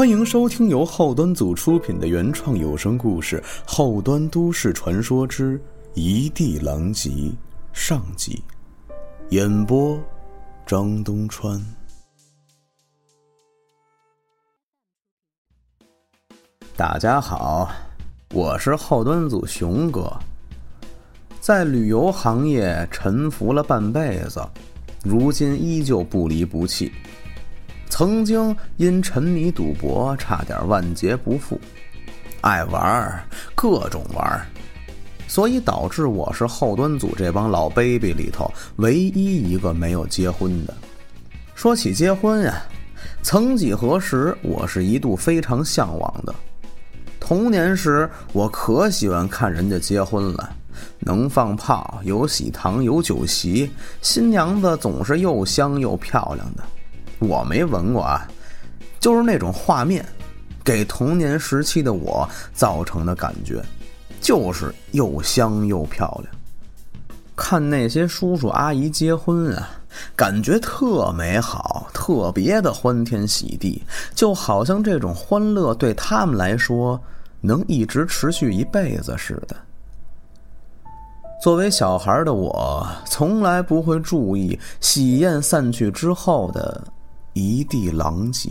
[0.00, 5.60] 欢迎收听由后端组出品的原创有声故事《后端都市传说之
[5.92, 7.10] 一地狼藉》
[7.74, 8.42] 上集，
[9.28, 10.02] 演播
[10.64, 11.62] 张东川。
[16.74, 17.70] 大家好，
[18.32, 20.10] 我是后端组熊哥，
[21.42, 24.42] 在旅游行业沉浮了半辈子，
[25.04, 26.90] 如今依旧不离不弃。
[27.90, 31.60] 曾经因沉迷赌博，差点万劫不复，
[32.40, 33.22] 爱玩
[33.54, 34.46] 各种玩
[35.28, 40.74] 所以导致我是后端组这帮老 baby 里头唯一一个没有结婚的。
[41.54, 42.62] 说起结婚呀，
[43.22, 46.34] 曾几何时，我是一度非常向往的。
[47.18, 50.56] 童年时，我可喜欢看人家结婚了，
[51.00, 56.62] 能放炮，有喜糖，有酒席，新娘子总是又香又漂亮的。
[57.20, 58.26] 我没闻过啊，
[58.98, 60.04] 就是那种画面，
[60.64, 63.62] 给童年时期的我造成的感觉，
[64.20, 66.34] 就是又香又漂亮。
[67.36, 69.68] 看那些叔叔阿姨结婚啊，
[70.16, 73.82] 感觉特美好，特别的欢天喜地，
[74.14, 77.00] 就好像这种欢乐对他们来说
[77.40, 79.56] 能一直持续一辈子似的。
[81.42, 86.82] 作为小孩的我，从来不会注意喜宴散去之后的。
[87.32, 88.50] 一地狼藉。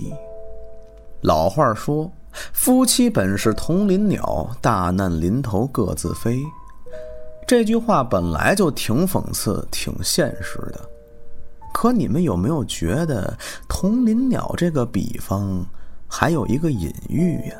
[1.21, 2.09] 老话说
[2.53, 6.39] ：“夫妻本是同林鸟，大难临头各自飞。”
[7.45, 10.79] 这句话本来就挺讽刺、挺现实的。
[11.73, 13.35] 可你们有没有觉得
[13.67, 15.65] “同林鸟”这个比方
[16.07, 17.55] 还有一个隐喻呀？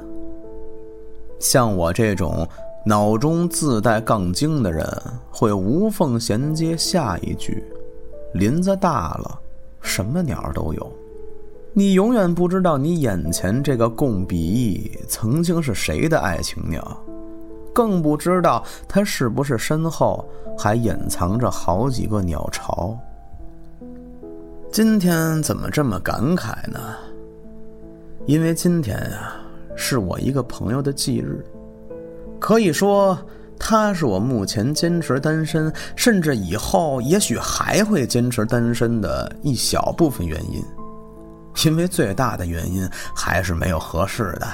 [1.40, 2.48] 像我这种
[2.86, 4.86] 脑中自带杠精的人，
[5.32, 7.64] 会无缝衔接下一句
[8.36, 9.40] ：“林子大了，
[9.82, 10.92] 什么鸟都有。”
[11.74, 16.98] 你永远不知道你眼前这个共比翼曾经是谁的爱情鸟，
[17.74, 20.28] 更不知道它是不是身后
[20.58, 22.98] 还隐藏着好几个鸟巢。
[24.72, 26.80] 今天怎么这么感慨呢？
[28.26, 29.34] 因为今天呀，
[29.76, 31.44] 是我一个朋友的忌日，
[32.40, 33.18] 可以说
[33.58, 40.64] 他是我目前坚持单身，甚至以后也许还会坚持单身的一小部分原因。
[41.66, 44.48] 因为最大的原因还是没有合适的。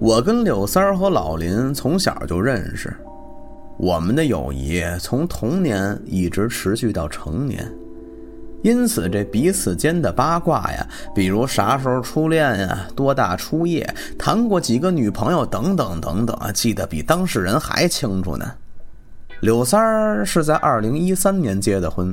[0.00, 2.96] 我跟柳三儿和老林从小就认识，
[3.78, 7.70] 我们的友谊从童年一直持续到成年。
[8.62, 13.88] 因此，这彼此间的八卦呀，比如啥时候初恋呀、多大初夜、
[14.18, 18.54] 谈过几个女朋友等等等等啊，记得比当事人还清楚呢。
[19.40, 22.12] 柳三儿是在二零一三年结的婚，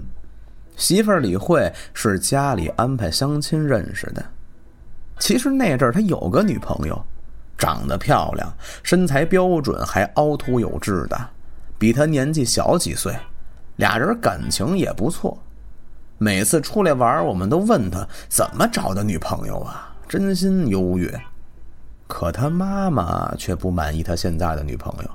[0.78, 4.23] 媳妇儿李慧是家里安排相亲认识的。
[5.17, 7.03] 其实那阵儿他有个女朋友，
[7.57, 8.53] 长得漂亮，
[8.84, 11.19] 身材标准，还凹凸有致的，
[11.79, 13.16] 比他年纪小几岁，
[13.78, 15.35] 俩人感情也不错。
[16.18, 21.14] 每次出来玩，我们都问他怎么找的女朋友啊，真心优越。
[22.08, 25.09] 可他妈妈却不满意他现在的女朋友，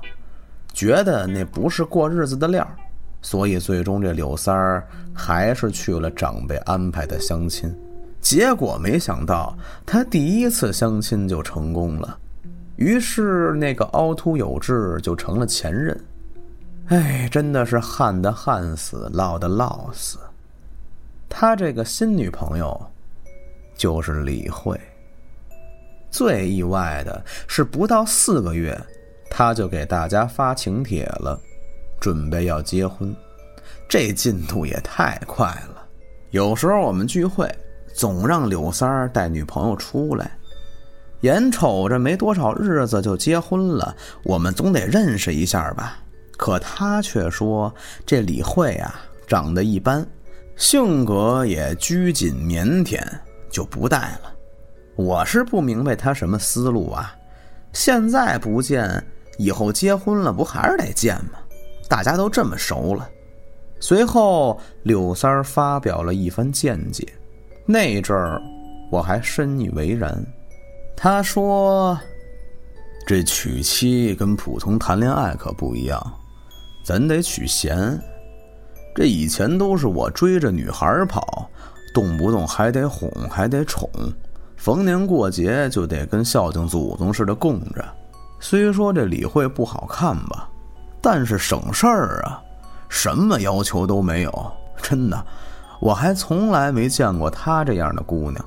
[0.73, 2.67] 觉得那不是过日子的料，
[3.21, 7.73] 所以最终这柳三儿还是去了长辈安排的相亲。
[8.19, 12.17] 结果没想到，他第一次相亲就成功了，
[12.75, 15.99] 于是那个凹凸有致就成了前任。
[16.87, 20.19] 哎，真的是旱的旱死，涝的涝死。
[21.33, 22.79] 他这个新女朋友，
[23.75, 24.79] 就是李慧。
[26.11, 28.77] 最意外的是，不到四个月，
[29.29, 31.39] 他就给大家发请帖了，
[32.01, 33.15] 准备要结婚。
[33.87, 35.87] 这进度也太快了。
[36.31, 37.49] 有时候我们聚会，
[37.95, 40.37] 总让柳三儿带女朋友出来，
[41.21, 45.97] 眼瞅着没多少日子就结婚了，我们总得认识一下吧。
[46.37, 47.73] 可他却说，
[48.05, 50.05] 这李慧啊，长得一般。
[50.61, 53.01] 性格也拘谨腼腆，
[53.49, 54.31] 就不带了。
[54.95, 57.15] 我是不明白他什么思路啊！
[57.73, 59.03] 现在不见，
[59.39, 61.39] 以后结婚了不还是得见吗？
[61.89, 63.09] 大家都这么熟了。
[63.79, 67.11] 随后，柳三儿发表了一番见解，
[67.65, 68.39] 那阵儿
[68.91, 70.23] 我还深以为然。
[70.95, 71.99] 他说
[73.07, 75.99] ：“这娶妻跟普通谈恋爱可不一样，
[76.85, 77.99] 咱得娶贤。”
[78.93, 81.49] 这以前都是我追着女孩跑，
[81.93, 83.89] 动不动还得哄，还得宠，
[84.57, 87.83] 逢年过节就得跟孝敬祖宗似的供着。
[88.39, 90.49] 虽说这李慧不好看吧，
[91.01, 92.41] 但是省事儿啊，
[92.89, 94.51] 什么要求都没有。
[94.81, 95.25] 真的，
[95.79, 98.43] 我还从来没见过她这样的姑娘。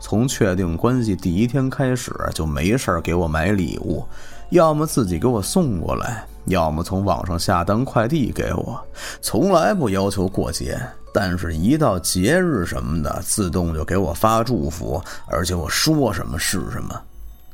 [0.00, 4.04] 从确定关系第一天开始，就没事给我买礼物，
[4.50, 8.82] 要么自己给我送过来，要么从网上下单快递给我，
[9.20, 10.80] 从来不要求过节。
[11.14, 16.98] 但是，一到节日什么的，自动就给我发祝福，而且我说什么是什么。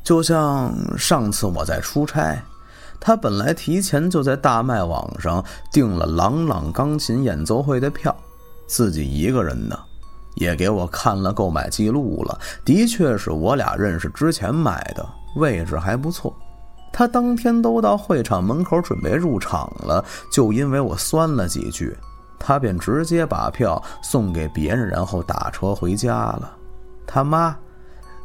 [0.04, 2.40] 就像上次我在出差，
[3.00, 8.16] 他本来提前就在大麦网上订了朗朗钢琴演奏会的票，
[8.68, 9.76] 自己一个人呢，
[10.36, 15.04] 也给我看了购买记录了，的确是我俩认识之前买的，
[15.34, 16.32] 位置还不错。
[16.98, 21.96] 他当天都到会场门口准备入场了，就因为我酸了几句。
[22.40, 26.56] 他便直接把票送给别人，然后打车回家了。
[27.06, 27.56] 他妈，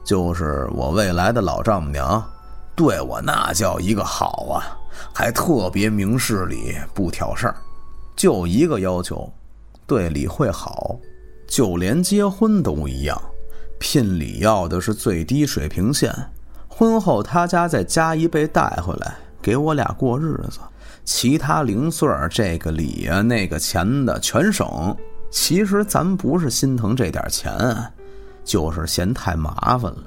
[0.03, 2.27] 就是我未来的老丈母娘，
[2.75, 4.65] 对我那叫一个好啊，
[5.13, 7.55] 还特别明事理，不挑事儿，
[8.15, 9.31] 就一个要求，
[9.85, 10.97] 对李慧好，
[11.47, 13.21] 就连结婚都一样，
[13.79, 16.11] 聘礼要的是最低水平线。
[16.75, 20.59] 婚后他家再加一倍带回来，给我俩过日子。
[21.05, 24.95] 其他零碎儿，这个礼啊，那个钱的全省。
[25.29, 27.53] 其实咱不是心疼这点钱，
[28.43, 30.03] 就是嫌太麻烦了。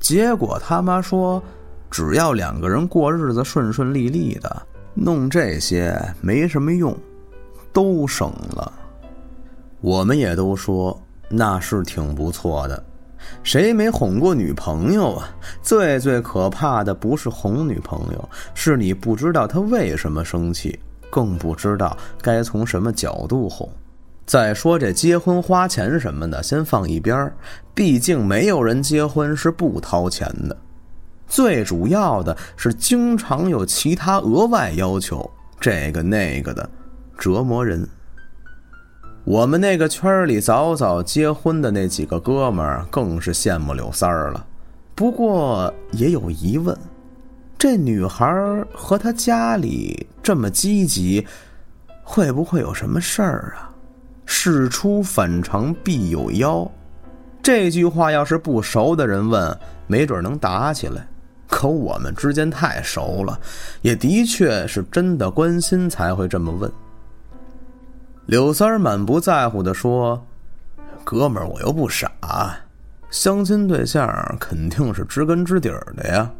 [0.00, 1.40] 结果他妈说，
[1.88, 4.62] 只要两个人过日子顺顺利利的，
[4.94, 6.96] 弄这些没什么用，
[7.72, 8.72] 都省了。
[9.80, 12.84] 我们也都说那是挺不错的。
[13.42, 15.28] 谁没哄过女朋友啊？
[15.62, 20.78] 最最可怕的不是哄女朋友，是你不知道她为什么生气，
[21.10, 23.68] 更不知道该从什么角度哄。
[24.26, 27.32] 再说这结婚花钱什么的，先放一边
[27.74, 30.56] 毕竟没有人结婚是不掏钱的。
[31.26, 36.68] 最主要的是，经常有其他额外要求，这个那个的，
[37.18, 37.88] 折磨人。
[39.28, 44.46] 我们那个圈里早早结婚的那几个哥们儿更是羡慕柳三儿了，
[44.94, 46.74] 不过也有疑问：
[47.58, 48.26] 这女孩
[48.72, 51.26] 和她家里这么积极，
[52.02, 53.68] 会不会有什么事儿啊？
[54.24, 56.66] 事出反常必有妖，
[57.42, 59.54] 这句话要是不熟的人问，
[59.86, 61.06] 没准能打起来。
[61.46, 63.38] 可我们之间太熟了，
[63.82, 66.72] 也的确是真的关心才会这么问。
[68.28, 70.22] 柳三儿满不在乎地说
[71.02, 72.12] ：“哥们儿，我又不傻，
[73.08, 74.06] 相亲对象
[74.38, 76.30] 肯定是知根知底儿的呀。”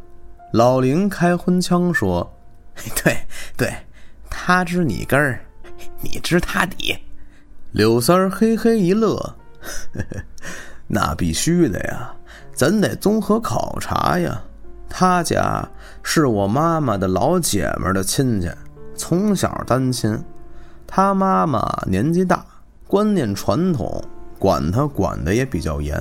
[0.53, 2.31] 老林开荤腔说
[3.03, 3.17] ：“对
[3.57, 3.73] 对，
[4.29, 5.41] 他知你根儿，
[5.99, 6.95] 你知他底。”
[7.73, 9.35] 柳三儿嘿嘿一乐
[10.85, 12.13] ：“那必须的呀，
[12.53, 14.39] 咱得综合考察呀。
[14.87, 15.67] 他家
[16.03, 18.47] 是我妈妈的老姐们的亲戚，
[18.95, 20.15] 从小单亲。”
[20.91, 22.43] 他妈妈年纪大，
[22.87, 24.03] 观念传统，
[24.39, 25.95] 管他管的也比较严，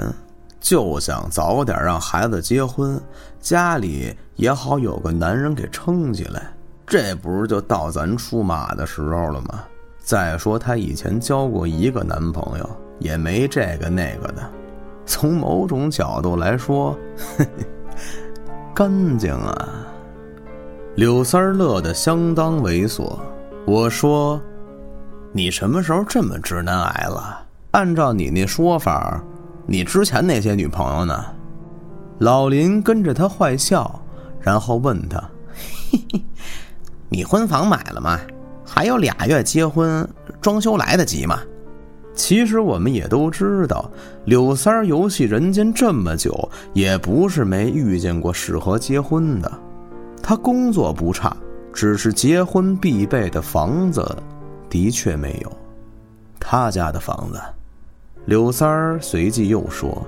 [0.61, 2.99] 就想早点让孩子结婚，
[3.39, 6.51] 家里也好有个男人给撑起来。
[6.87, 9.63] 这不是就到咱出马的时候了吗？
[9.99, 14.43] 再说她以前交过一个男朋友，也没这个那个的。
[15.05, 16.97] 从某种角度来说，
[18.75, 19.87] 干净啊！
[20.95, 23.19] 柳三乐得相当猥琐。
[23.67, 24.41] 我说。
[25.33, 27.45] 你什么时候这么直男癌了？
[27.73, 29.23] 按照你那说法，
[29.67, 31.25] 你之前那些女朋友呢？
[32.19, 34.03] 老林跟着他坏笑，
[34.41, 35.19] 然后问他
[35.93, 36.25] ：“嘿嘿，
[37.09, 38.19] 你婚房买了吗？
[38.65, 40.09] 还有俩月结婚，
[40.41, 41.39] 装修来得及吗？”
[42.17, 43.89] 其实我们也都知道，
[44.25, 49.53] 柳三儿游戏人间这么久，也不是没遇见过适合结婚的。
[50.21, 51.37] 他工作不差，
[51.73, 54.05] 只是结婚必备的房子。
[54.69, 55.53] 的确没有，
[56.39, 57.41] 他家的房子。
[58.27, 60.07] 柳三儿随即又说：“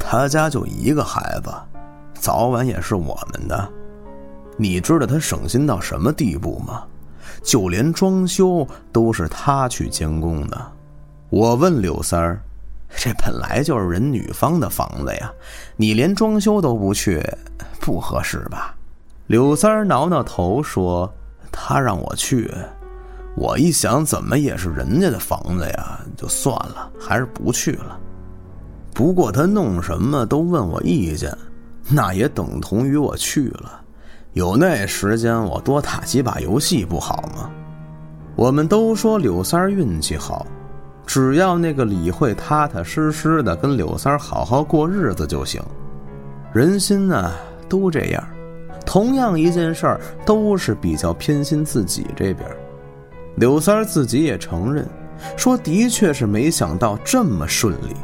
[0.00, 1.52] 他家就一个孩子，
[2.14, 3.68] 早晚也是我们的。
[4.56, 6.84] 你知道他省心到什么地步吗？
[7.42, 10.72] 就连装修都是他去监工的。”
[11.28, 12.40] 我问柳三儿
[12.96, 15.30] ：“这本来就是人女方的房子呀，
[15.76, 17.22] 你连装修都不去，
[17.80, 18.74] 不合适吧？”
[19.26, 21.12] 柳三儿挠挠头说
[21.52, 22.50] ：“他让我去。”
[23.36, 28.00] 我一想，怎么也是人家的房子呀，就算了，还是不去了。
[28.94, 31.30] 不过他弄什么都问我意见，
[31.90, 33.82] 那也等同于我去了。
[34.32, 37.50] 有那时间，我多打几把游戏不好吗？
[38.36, 40.46] 我们都说柳三儿运气好，
[41.06, 45.62] 只要那个李慧踏踏实实的跟柳三儿好好过日子就行。
[46.54, 47.32] 人心呢，
[47.68, 48.28] 都这样。
[48.86, 52.48] 同样一件事儿，都是比较偏心自己这边。
[53.36, 54.86] 柳三儿自己也承认，
[55.36, 57.94] 说的确是没想到这么顺利。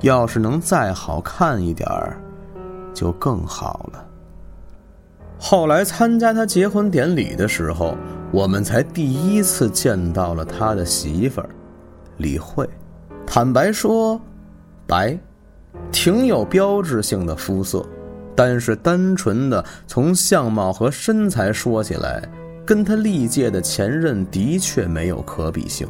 [0.00, 2.16] 要是能再好看一点儿，
[2.94, 4.04] 就更好了。
[5.40, 7.96] 后来参加他结婚典礼的时候，
[8.30, 11.48] 我们才第一次见到了他的媳妇儿，
[12.16, 12.68] 李慧。
[13.26, 14.20] 坦白说，
[14.86, 15.18] 白，
[15.90, 17.84] 挺有标志性的肤色，
[18.34, 22.22] 但是单纯的从相貌和身材说起来，
[22.68, 25.88] 跟他历届的前任的确没有可比性。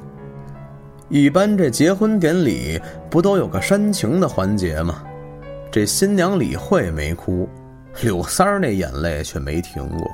[1.08, 2.80] 一般这结婚典礼
[3.10, 5.02] 不都有个煽情的环节吗？
[5.72, 7.48] 这新娘李慧没哭，
[8.00, 10.08] 柳三儿那眼泪却没停过。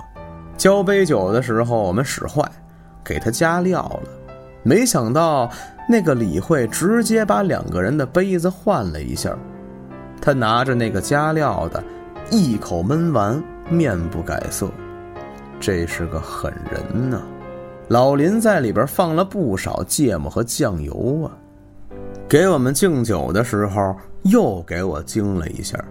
[0.56, 2.42] 交杯酒的时候我们使坏，
[3.04, 4.08] 给他加料了，
[4.62, 5.50] 没想到
[5.86, 9.36] 那个李慧直接把两个人的杯子换了一下。
[10.18, 11.84] 他拿着那个加料的，
[12.30, 14.70] 一口闷完，面不改色。
[15.66, 17.22] 这是个狠人呐！
[17.88, 21.32] 老林在里边放了不少芥末和酱油啊，
[22.28, 25.82] 给我们敬酒的时候又给我惊了一下。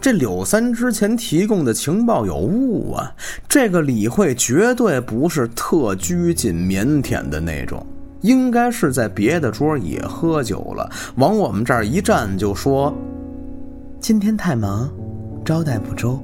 [0.00, 3.14] 这柳三之前提供的情报有误啊，
[3.48, 7.86] 这个李慧绝对不是特拘谨腼腆的那种，
[8.22, 12.92] 应该是在别的桌也喝酒了，往我们这儿一站就说
[14.02, 14.92] ：“今天太忙，
[15.44, 16.18] 招待不周，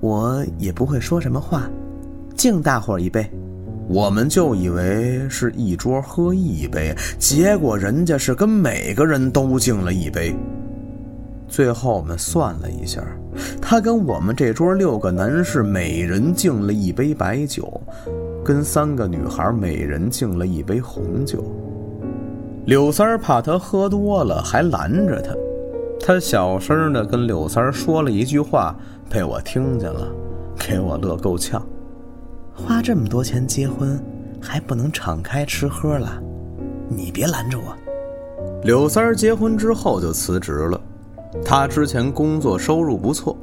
[0.00, 1.70] 我也不会说什么话，
[2.42, 3.24] 敬大伙一杯。”
[3.88, 10.34] 我们就以为是一桌喝一杯，结果人家是跟每个人都敬了一杯。
[11.46, 13.00] 最后我们算了一下，
[13.60, 17.80] 他跟我们这桌六个男士每人敬了一杯白酒，
[18.44, 21.44] 跟三个女孩每人敬了一杯红酒。
[22.64, 25.32] 柳三儿怕他喝多了，还拦着他。
[26.04, 28.74] 他小声的跟柳三儿说了一句话，
[29.08, 30.08] 被我听见了，
[30.58, 31.64] 给我乐够呛。
[32.54, 34.00] 花这么多钱结婚，
[34.40, 36.22] 还不能敞开吃喝了？
[36.88, 37.76] 你别拦着我。
[38.62, 40.80] 柳三儿结婚之后就辞职了。
[41.44, 43.36] 他之前工作收入不错，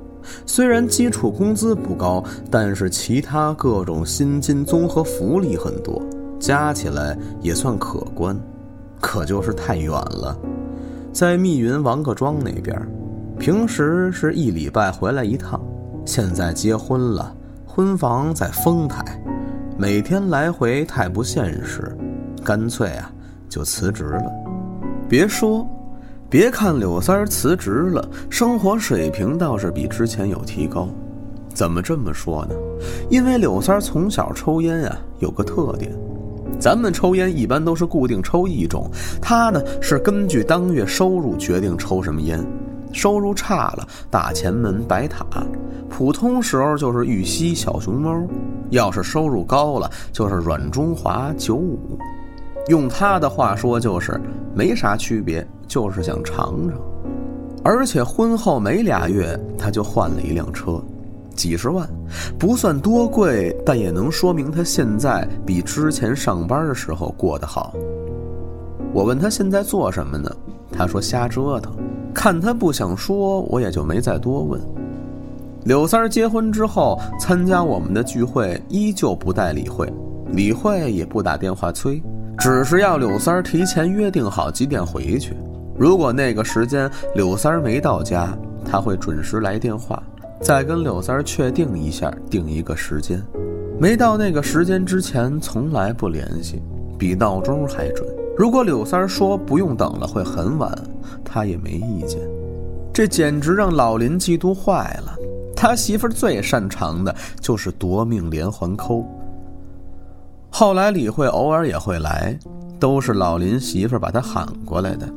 [0.46, 6.02] 虽然基础工资不高，但是其他各种薪金综合福利很多，
[6.40, 8.40] 加起来也算可观。
[9.02, 10.38] 可就是太远了，
[11.12, 12.80] 在密云王各庄那边，
[13.40, 15.60] 平时是一礼拜回来一趟，
[16.06, 17.36] 现在结婚了。
[17.72, 19.06] 婚房在丰台，
[19.78, 21.96] 每天来回太不现实，
[22.44, 23.12] 干脆啊
[23.48, 24.26] 就辞职了。
[25.08, 25.66] 别说，
[26.32, 30.90] 别看柳三儿辞职了，生活水平倒是比之前有提高。
[31.54, 32.56] 怎么这么说呢？
[33.08, 35.94] 因为柳三儿从小抽烟啊，有个特点，
[36.60, 38.90] 咱们抽烟一般都是固定抽一种，
[39.22, 42.44] 他呢是根据当月收入决定抽什么烟。
[42.92, 45.26] 收入差了，大前门白塔；
[45.90, 48.28] 普通时候就是玉溪小熊猫；
[48.70, 51.98] 要是收入高了，就是软中华九五。
[52.68, 54.20] 用他的话说，就是
[54.54, 56.78] 没啥区别，就是想尝尝。
[57.64, 60.82] 而且婚后没俩月，他就换了一辆车，
[61.36, 61.88] 几十万，
[62.38, 67.74] 不算多贵，但也能说明他现在比之前上班的时候过得好。
[68.94, 70.30] 我问他现在做什么呢？
[70.72, 71.74] 他说瞎折腾。
[72.14, 74.60] 看他不想说，我也就没再多问。
[75.66, 79.92] 柳三儿结婚之后，参加我们的聚会依旧不带李慧，
[80.32, 82.02] 李慧也不打电话催，
[82.38, 85.34] 只是要柳三儿提前约定好几点回去。
[85.78, 90.02] 如果那个时间柳三儿没到家，他会准时来电话，
[90.42, 93.22] 再跟柳三儿确定一下，定一个时间。
[93.78, 96.62] 没到那个时间之前，从来不联系，
[96.98, 98.08] 比闹钟还准。
[98.38, 100.72] 如果柳三儿说不用等了，会很晚。
[101.24, 102.20] 他也没意见，
[102.94, 105.16] 这简直让老林嫉妒坏了。
[105.56, 109.06] 他媳妇儿最擅长的就是夺命连环扣。
[110.50, 112.38] 后来李慧偶尔也会来，
[112.80, 115.08] 都是老林媳妇儿把他喊过来的。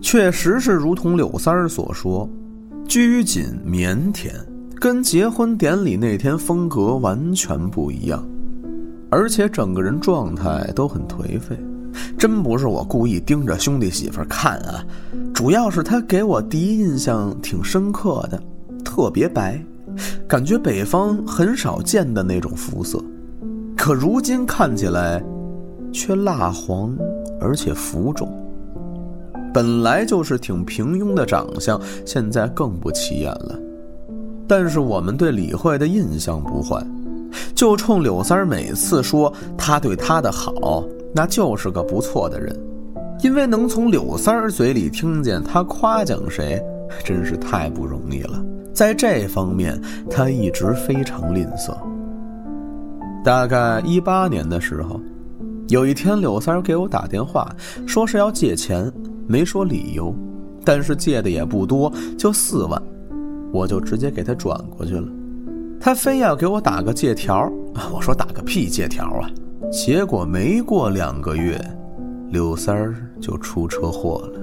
[0.00, 2.28] 确实是如同柳三儿所说，
[2.88, 4.32] 拘谨腼腆，
[4.80, 8.26] 跟结婚典礼那天风格完全不一样，
[9.10, 11.56] 而且整个人状态都很颓废。
[12.18, 14.84] 真不是我故意盯着兄弟媳妇看啊，
[15.34, 18.40] 主要是他给我第一印象挺深刻的，
[18.84, 19.62] 特别白，
[20.28, 23.02] 感觉北方很少见的那种肤色。
[23.76, 25.22] 可如今看起来，
[25.92, 26.96] 却蜡黄
[27.40, 28.32] 而且浮肿。
[29.52, 33.58] 本来就是挺平庸的长相，现在更不起眼了。
[34.46, 36.82] 但是我们对李慧的印象不坏，
[37.54, 40.84] 就冲柳三儿每次说他对她的好。
[41.14, 42.54] 那就是个不错的人，
[43.22, 46.62] 因为能从柳三儿嘴里听见他夸奖谁，
[47.04, 48.42] 真是太不容易了。
[48.72, 51.76] 在这方面他一直非常吝啬。
[53.22, 55.00] 大概一八年的时候，
[55.68, 57.54] 有一天柳三儿给我打电话，
[57.86, 58.90] 说是要借钱，
[59.26, 60.14] 没说理由，
[60.64, 62.82] 但是借的也不多，就四万，
[63.52, 65.06] 我就直接给他转过去了。
[65.78, 67.48] 他非要给我打个借条，
[67.94, 69.30] 我说打个屁借条啊！
[69.72, 71.58] 结果没过两个月，
[72.28, 74.40] 柳三儿就出车祸了。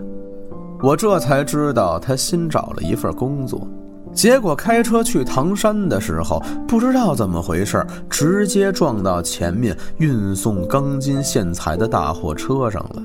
[0.81, 3.67] 我这才知道他新找了一份工作，
[4.11, 13.03] 结果开车去唐山的时候，不知道怎么回事，直接撞到前面运送钢筋线材的大货车上了，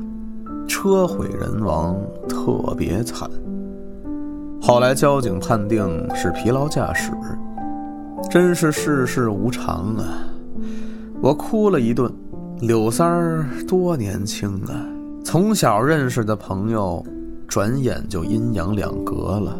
[0.66, 1.94] 车毁人亡，
[2.26, 3.28] 特别惨。
[4.62, 7.12] 后来交警判定是疲劳驾驶，
[8.30, 10.24] 真是世事无常啊！
[11.24, 12.12] 我哭了一顿，
[12.60, 14.76] 柳三儿多年轻啊！
[15.24, 17.02] 从小认识的朋友，
[17.48, 19.58] 转眼就阴阳两隔了。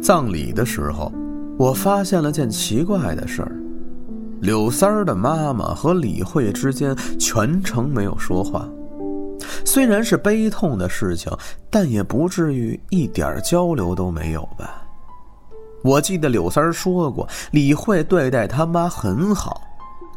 [0.00, 1.12] 葬礼的时候，
[1.58, 3.52] 我发现了件奇怪的事儿：
[4.40, 8.66] 柳三儿的妈妈和李慧之间全程没有说话。
[9.62, 11.30] 虽然是悲痛的事情，
[11.68, 14.82] 但也不至于一点交流都没有吧？
[15.84, 19.60] 我记得柳三儿说过，李慧对待他妈很好。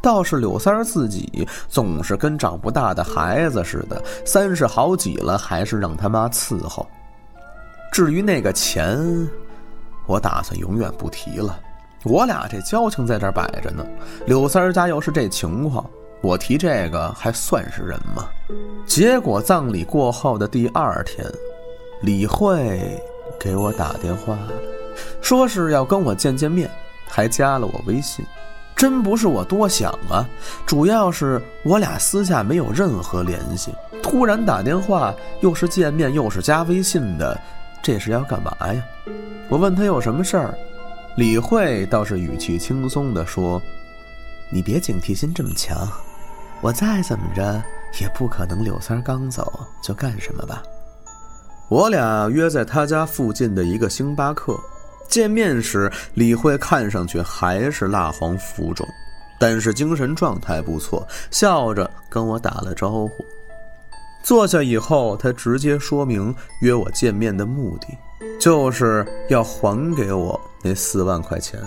[0.02, 6.86] 倒是柳三儿自己总是跟长不大的孩子似的，三十好几了还是让他妈伺候。
[7.92, 9.28] 至于那个钱，
[10.06, 11.58] 我打算永远不提了。
[12.04, 13.84] 我俩这交情在这摆着呢。
[14.26, 15.84] 柳三儿家要是这情况，
[16.22, 18.26] 我提这个还算是人吗？
[18.86, 21.26] 结果葬礼过后的第二天，
[22.00, 22.98] 李慧
[23.38, 24.52] 给我打电话了，
[25.20, 26.70] 说是要跟我见见面，
[27.06, 28.24] 还加了我微信。
[28.80, 30.26] 真不是我多想啊，
[30.64, 33.70] 主要是我俩私下没有任何联系，
[34.02, 37.38] 突然打电话，又是见面又是加微信的，
[37.82, 38.82] 这是要干嘛呀？
[39.50, 40.54] 我问他有什么事儿，
[41.18, 43.60] 李慧倒是语气轻松地说
[44.48, 45.86] ：“你别警惕心这么强，
[46.62, 47.62] 我再怎么着
[48.00, 50.62] 也不可能柳三刚走就干什么吧。”
[51.68, 54.58] 我俩约在他家附近的一个星巴克。
[55.10, 58.86] 见面时，李慧看上去还是蜡黄浮肿，
[59.38, 63.10] 但是精神状态不错，笑着跟我打了招呼。
[64.22, 67.86] 坐下以后，他直接说明约我见面的目的，
[68.38, 71.60] 就是要还给我那四万块钱。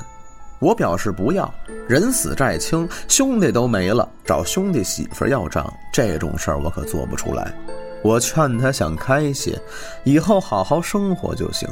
[0.59, 1.53] 我表示不要，
[1.89, 7.53] 人死债清，兄弟都没了，找兄弟媳妇要账，这种事儿我可做不出来。
[8.01, 9.59] 我劝他想开些，
[10.05, 11.67] 以后好好生活就行。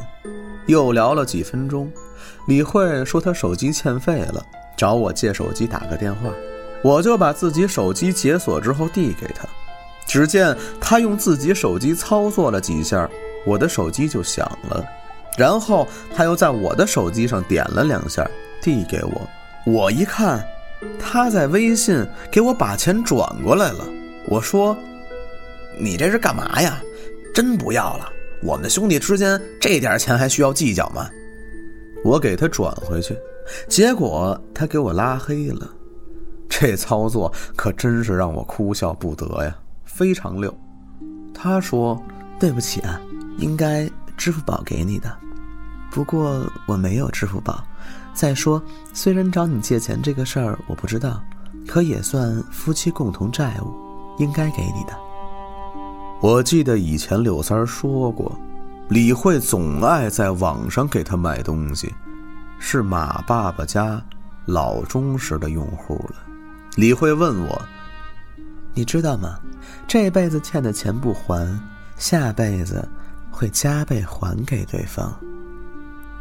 [0.67, 1.91] 又聊了几分钟，
[2.47, 4.45] 李慧说她手机欠费了，
[4.77, 6.29] 找我借手机打个电话。
[6.83, 9.47] 我就把自己手机解锁之后递给她，
[10.07, 13.09] 只见她用自己手机操作了几下，
[13.45, 14.83] 我的手机就响了。
[15.37, 18.27] 然后她又在我的手机上点了两下，
[18.61, 19.29] 递给我。
[19.65, 20.43] 我一看，
[20.99, 23.85] 她在微信给我把钱转过来了。
[24.25, 24.75] 我说
[25.77, 26.81] ：“你这是干嘛呀？
[27.33, 28.11] 真不要了。”
[28.43, 31.09] 我们兄弟之间这点钱还需要计较吗？
[32.03, 33.15] 我给他转回去，
[33.67, 35.69] 结果他给我拉黑了。
[36.49, 40.51] 这操作可真是让我哭笑不得呀，非常溜。
[41.33, 42.01] 他说
[42.39, 42.99] ：“对不起啊，
[43.37, 45.15] 应该支付宝给你的，
[45.91, 47.63] 不过我没有支付宝。
[48.13, 48.61] 再说，
[48.93, 51.23] 虽然找你借钱这个事儿我不知道，
[51.67, 53.73] 可也算夫妻共同债务，
[54.17, 54.97] 应该给你的。”
[56.21, 58.39] 我记得以前柳三儿说过，
[58.89, 61.91] 李慧总爱在网上给他买东西，
[62.59, 63.99] 是马爸爸家
[64.45, 66.17] 老忠实的用户了。
[66.75, 67.59] 李慧问我
[68.75, 69.39] ：“你知道吗？
[69.87, 71.59] 这辈子欠的钱不还，
[71.97, 72.87] 下辈子
[73.31, 75.11] 会加倍还给对方。”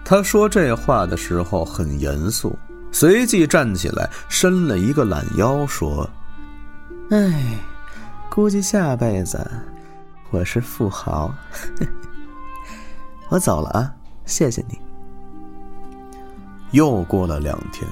[0.03, 2.59] 他说这话的时候很严肃，
[2.91, 6.09] 随即站起来伸了一个懒腰，说
[7.13, 7.59] ：“哎，
[8.31, 9.39] 估计下辈子……”
[10.31, 11.33] 我是富豪，
[13.31, 13.93] 我走了啊！
[14.27, 14.79] 谢谢你。
[16.71, 17.85] 又过了两天，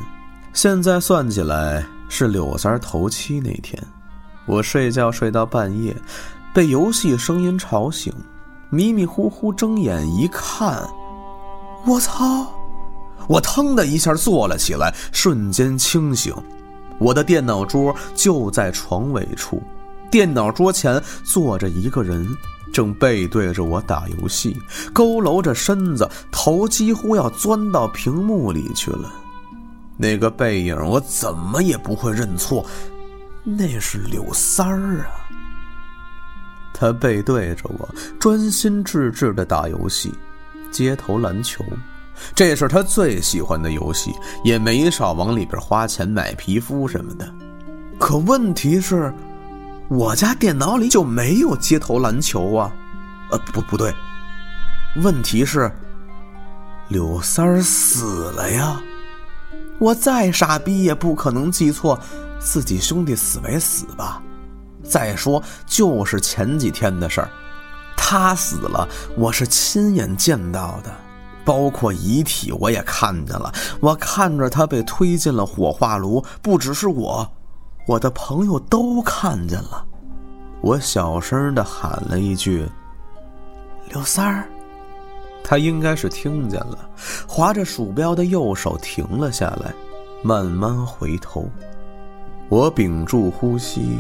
[0.53, 3.83] 现在算起来是柳三头七那天。
[4.47, 5.95] 我睡觉睡到半夜，
[6.55, 8.15] 被游戏声音吵醒，
[8.71, 10.81] 迷迷糊糊睁眼一看，
[11.85, 12.53] 我操！
[13.27, 16.33] 我腾的一下坐了起来，瞬间清醒。
[17.01, 19.61] 我的电脑桌就在床尾处。
[20.11, 22.27] 电脑桌前坐着一个人，
[22.73, 24.57] 正背对着我打游戏，
[24.95, 29.13] 佝偻着身子，头几乎要钻到屏幕里去了。
[29.97, 32.65] 那个背影，我怎么也不会认错，
[33.43, 35.11] 那是柳三儿啊！
[36.73, 37.89] 他背对着我，
[38.21, 40.15] 专心致志地打游戏，
[40.71, 41.65] 街头篮球。
[42.35, 44.13] 这是他最喜欢的游戏，
[44.45, 47.29] 也没少往里边花钱买皮肤什么的。
[47.99, 49.13] 可问题是，
[49.89, 52.71] 我家电脑里就没有街头篮球啊！
[53.31, 53.95] 呃，不，不对，
[54.97, 55.71] 问题是
[56.89, 58.81] 柳三儿死了呀！
[59.79, 61.99] 我再傻逼也不可能记错
[62.39, 64.23] 自己兄弟死没死吧？
[64.83, 67.31] 再说，就是前几天的事儿，
[67.97, 70.95] 他死了，我是亲眼见到的。
[71.45, 77.27] 包括遗体我也看见了，我看着他被推进了火化炉，不只是我，
[77.89, 79.83] 我的朋友都看见了。
[80.61, 82.69] 我小声的喊了一句
[83.89, 84.47] ：“刘三儿。”
[85.43, 86.91] 他应该是听见了，
[87.27, 89.73] 划着鼠标的右手停了下来，
[90.23, 91.49] 慢慢回头。
[92.51, 93.97] 我屏住呼吸，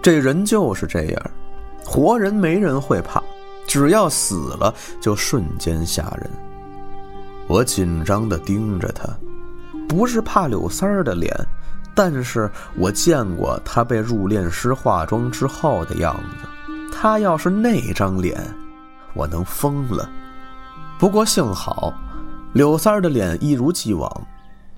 [0.00, 1.30] 这人就是这样，
[1.84, 3.20] 活人没人会怕。
[3.66, 6.30] 只要死了，就瞬间吓人。
[7.48, 9.08] 我紧张的盯着他，
[9.88, 11.34] 不是怕柳三儿的脸，
[11.96, 16.46] 但是我见过他被入殓师化妆之后的样子。
[16.92, 18.38] 他要是那张脸，
[19.14, 20.08] 我能疯了。
[20.98, 21.92] 不过幸好，
[22.52, 24.26] 柳三儿的脸一如既往，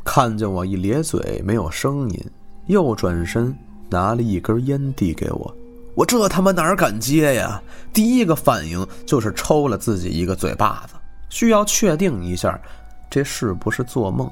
[0.05, 2.25] 看见我一咧嘴，没有声音，
[2.67, 3.55] 又转身
[3.91, 5.55] 拿了一根烟递给我。
[5.95, 7.61] 我这他妈哪儿敢接呀？
[7.93, 10.95] 第一个反应就是抽了自己一个嘴巴子，
[11.29, 12.57] 需要确定一下
[13.11, 14.31] 这是不是做梦。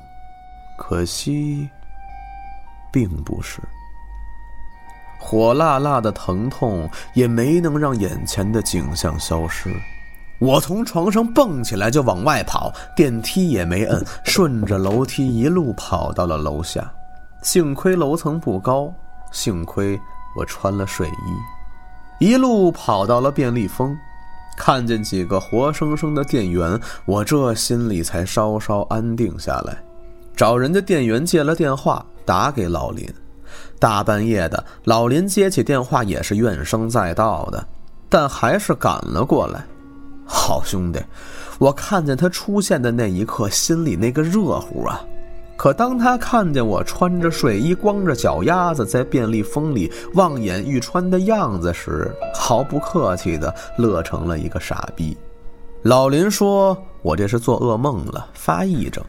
[0.78, 1.68] 可惜，
[2.92, 3.60] 并不是。
[5.18, 9.70] 火辣辣的疼痛也没能让眼前的景象消失。
[10.38, 16.92] 我从床上蹦起来就往外跑，电梯也没摁，顺着楼梯一路跑到了楼下。
[17.42, 18.92] 幸亏楼层不高，
[19.32, 19.98] 幸亏
[20.36, 22.24] 我穿了睡衣。
[22.24, 23.96] 一路跑到了便利蜂，
[24.58, 29.76] 看见几个活生生的店员，我这心里才稍稍安定下来。
[30.36, 33.08] 找人家店员借了电话，打给老林。
[33.78, 37.66] 大半夜的，老林接起电话也是怨声载道的，
[38.08, 39.64] 但还是赶了过来。
[40.26, 41.00] 好兄弟，
[41.58, 45.00] 我看见他出现的那一刻，心里那个热乎啊！
[45.56, 55.16] 可当他看见我穿着睡衣、光着脚丫子在便利蜂里望眼欲穿的样子时，毫不客气地乐成了一个傻逼。
[55.82, 59.02] 老林说：“我这是做噩梦了，发癔症。”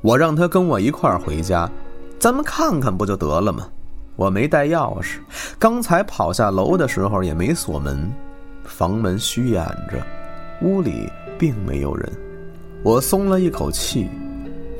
[0.00, 1.70] 我让他跟我一块儿回家，
[2.18, 3.68] 咱们看看不就得了吗？
[4.16, 5.18] 我没带钥匙，
[5.58, 8.10] 刚才跑下楼的时候也没锁门，
[8.64, 10.04] 房门虚掩着，
[10.62, 12.10] 屋里并没有人，
[12.82, 14.08] 我松了一口气。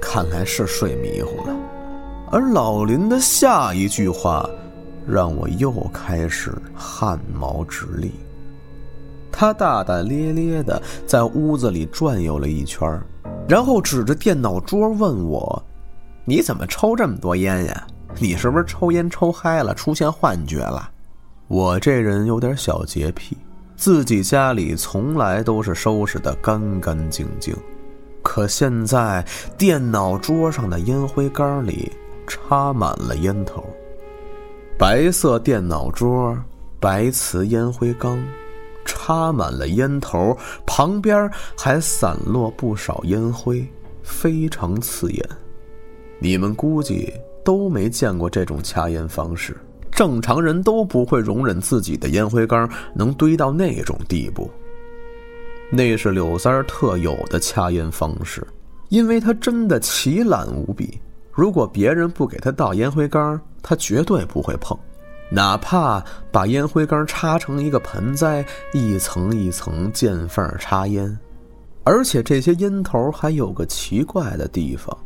[0.01, 1.57] 看来是睡迷糊了，
[2.31, 4.49] 而老林的下一句话，
[5.07, 8.13] 让我又开始汗毛直立。
[9.31, 13.01] 他大大咧咧的在屋子里转悠了一圈，
[13.49, 15.61] 然后指着电脑桌问我
[16.29, 17.87] ：“你怎么抽这么多烟呀？
[18.19, 20.91] 你是不是抽烟抽嗨了，出现幻觉了？”
[21.49, 23.35] 我这人有点小洁癖，
[23.79, 27.57] 自己家里从来都是收拾的干干净净。
[28.23, 29.25] 可现在，
[29.57, 31.91] 电脑桌上的烟灰缸里
[32.27, 33.65] 插满了烟头。
[34.79, 36.37] 白色电脑桌，
[36.79, 38.23] 白瓷烟灰缸，
[38.85, 40.37] 插满了烟头，
[40.67, 43.67] 旁边还散落不少烟灰，
[44.03, 45.27] 非常刺眼。
[46.19, 47.13] 你们估计
[47.45, 49.57] 都没见过这种掐烟方式，
[49.91, 54.51] 正常人都不会容忍自己的烟灰缸能堆到那种地步。
[55.71, 58.47] 那是柳三儿特有的掐烟方式，
[58.89, 60.99] 因为他真的奇懒无比。
[61.31, 64.77] 如果别人不给他倒烟灰缸，他绝对不会碰，
[65.31, 66.03] 哪怕
[66.33, 71.17] 把烟灰缸插成一个盆栽，一层一层见缝插烟。
[71.85, 74.97] 而且这些烟头还有个奇怪的地方，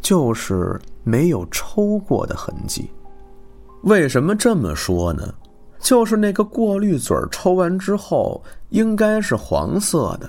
[0.00, 2.90] 就是没有抽过的痕迹。
[3.82, 5.34] 为什么这么说呢？
[5.80, 10.28] 就是那个过滤嘴抽完之后应该是黄色的，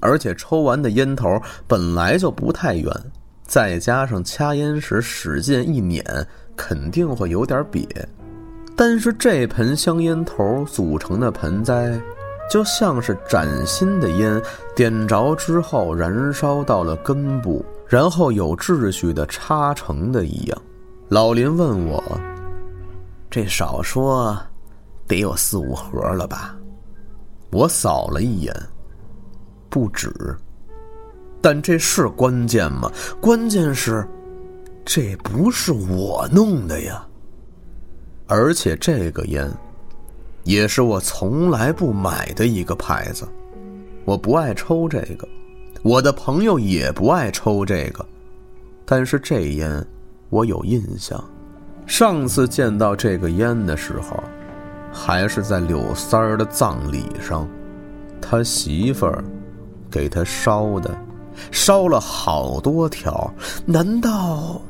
[0.00, 2.92] 而且抽完的烟头本来就不太圆，
[3.42, 6.04] 再加上掐烟时使劲一捻，
[6.54, 7.84] 肯定会有点瘪。
[8.76, 12.00] 但是这盆香烟头组成的盆栽，
[12.48, 14.40] 就像是崭新的烟，
[14.76, 20.62] 点着之后燃烧到了根部，然后有秩序的插成的一样。
[21.08, 22.02] 老林问我
[23.30, 24.36] ：“这少说？”
[25.08, 26.56] 得有四五盒了吧？
[27.52, 28.52] 我扫了一眼，
[29.70, 30.12] 不止。
[31.40, 32.90] 但这是关键吗？
[33.20, 34.04] 关键是，
[34.84, 37.06] 这不是我弄的呀。
[38.26, 39.48] 而且这个烟，
[40.42, 43.28] 也是我从来不买的一个牌子。
[44.04, 45.28] 我不爱抽这个，
[45.82, 48.04] 我的朋友也不爱抽这个，
[48.84, 49.86] 但是这烟
[50.30, 51.22] 我有印象。
[51.86, 54.22] 上次见到这个烟的时候，
[54.92, 57.46] 还是在柳三儿的葬礼上，
[58.20, 59.22] 他媳妇儿
[59.90, 60.96] 给他烧的，
[61.52, 63.32] 烧了好多条。
[63.64, 64.60] 难道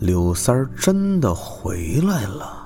[0.00, 2.61] 柳三儿真的回来了？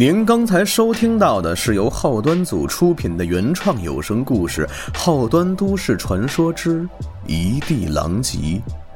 [0.00, 4.66] 您刚才收听到的是由后端组出品的原创有声故事
[4.98, 6.88] 《后端都市传说之
[7.26, 8.38] 一地狼藉》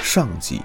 [0.02, 0.62] 上集。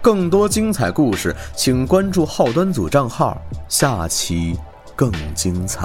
[0.00, 3.36] 更多精彩故事，请关注后端组账号，
[3.68, 4.56] 下期
[4.94, 5.84] 更精彩。